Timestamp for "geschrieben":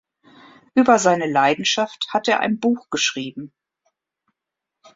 2.89-3.53